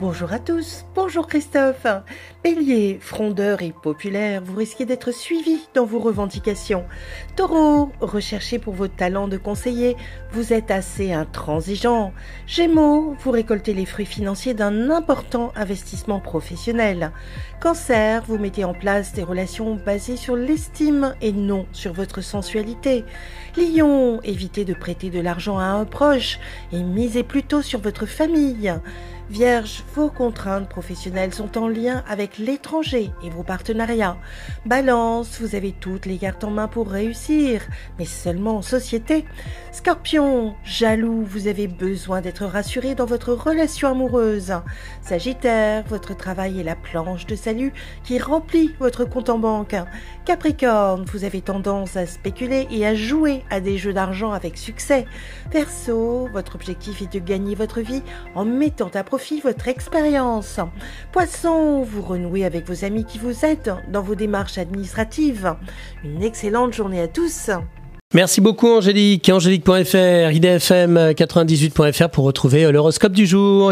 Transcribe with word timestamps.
Bonjour 0.00 0.32
à 0.32 0.38
tous, 0.38 0.84
bonjour 0.94 1.26
Christophe. 1.26 1.84
Bélier, 2.44 2.98
frondeur 3.00 3.62
et 3.62 3.72
populaire, 3.72 4.40
vous 4.44 4.54
risquez 4.54 4.84
d'être 4.84 5.10
suivi 5.10 5.58
dans 5.74 5.84
vos 5.84 5.98
revendications. 5.98 6.84
Taureau, 7.34 7.90
recherché 8.00 8.60
pour 8.60 8.74
vos 8.74 8.86
talents 8.86 9.26
de 9.26 9.36
conseiller, 9.36 9.96
vous 10.30 10.52
êtes 10.52 10.70
assez 10.70 11.12
intransigeant. 11.12 12.12
Gémeaux, 12.46 13.16
vous 13.18 13.32
récoltez 13.32 13.74
les 13.74 13.86
fruits 13.86 14.06
financiers 14.06 14.54
d'un 14.54 14.88
important 14.88 15.50
investissement 15.56 16.20
professionnel. 16.20 17.10
Cancer, 17.60 18.22
vous 18.28 18.38
mettez 18.38 18.64
en 18.64 18.74
place 18.74 19.14
des 19.14 19.24
relations 19.24 19.74
basées 19.84 20.16
sur 20.16 20.36
l'estime 20.36 21.16
et 21.20 21.32
non 21.32 21.66
sur 21.72 21.92
votre 21.92 22.20
sensualité. 22.20 23.04
Lion, 23.56 24.20
évitez 24.22 24.64
de 24.64 24.74
prêter 24.74 25.10
de 25.10 25.18
l'argent 25.18 25.58
à 25.58 25.64
un 25.64 25.84
proche 25.84 26.38
et 26.72 26.84
misez 26.84 27.24
plutôt 27.24 27.62
sur 27.62 27.80
votre 27.80 28.06
famille. 28.06 28.72
Vierge, 29.30 29.84
vos 29.94 30.08
contraintes 30.08 30.70
professionnelles 30.70 31.34
sont 31.34 31.58
en 31.58 31.68
lien 31.68 32.02
avec 32.08 32.38
l'étranger 32.38 33.10
et 33.22 33.28
vos 33.28 33.42
partenariats. 33.42 34.16
Balance, 34.64 35.38
vous 35.42 35.54
avez 35.54 35.72
toutes 35.72 36.06
les 36.06 36.16
cartes 36.16 36.44
en 36.44 36.50
main 36.50 36.66
pour 36.66 36.88
réussir, 36.88 37.60
mais 37.98 38.06
seulement 38.06 38.56
en 38.56 38.62
société. 38.62 39.26
Scorpion, 39.70 40.54
jaloux, 40.64 41.24
vous 41.24 41.46
avez 41.46 41.68
besoin 41.68 42.22
d'être 42.22 42.46
rassuré 42.46 42.94
dans 42.94 43.04
votre 43.04 43.34
relation 43.34 43.90
amoureuse. 43.90 44.54
Sagittaire, 45.02 45.84
votre 45.88 46.16
travail 46.16 46.60
est 46.60 46.64
la 46.64 46.74
planche 46.74 47.26
de 47.26 47.36
salut 47.36 47.74
qui 48.04 48.18
remplit 48.18 48.74
votre 48.80 49.04
compte 49.04 49.28
en 49.28 49.38
banque. 49.38 49.76
Capricorne, 50.24 51.04
vous 51.12 51.24
avez 51.24 51.42
tendance 51.42 51.96
à 51.96 52.06
spéculer 52.06 52.66
et 52.70 52.86
à 52.86 52.94
jouer 52.94 53.44
à 53.50 53.60
des 53.60 53.76
jeux 53.76 53.92
d'argent 53.92 54.32
avec 54.32 54.56
succès. 54.56 55.04
Verseau, 55.52 56.30
votre 56.32 56.54
objectif 56.54 57.02
est 57.02 57.12
de 57.12 57.18
gagner 57.18 57.54
votre 57.54 57.80
vie 57.82 58.02
en 58.34 58.46
mettant 58.46 58.90
à 58.94 59.04
profit 59.04 59.17
votre 59.42 59.68
expérience. 59.68 60.60
Poisson, 61.12 61.82
vous 61.82 62.02
renouez 62.02 62.44
avec 62.44 62.66
vos 62.66 62.84
amis 62.84 63.04
qui 63.04 63.18
vous 63.18 63.44
aident 63.44 63.76
dans 63.92 64.02
vos 64.02 64.14
démarches 64.14 64.58
administratives. 64.58 65.54
Une 66.04 66.22
excellente 66.22 66.72
journée 66.72 67.00
à 67.00 67.08
tous. 67.08 67.50
Merci 68.14 68.40
beaucoup 68.40 68.68
Angélique. 68.68 69.28
Angélique.fr, 69.28 70.32
idfm98.fr 70.32 72.08
pour 72.08 72.24
retrouver 72.24 72.72
l'horoscope 72.72 73.12
du 73.12 73.26
jour. 73.26 73.70